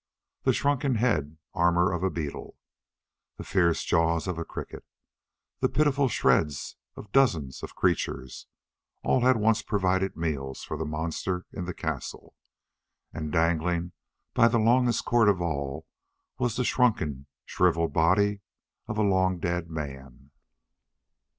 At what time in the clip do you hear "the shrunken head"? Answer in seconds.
0.41-1.37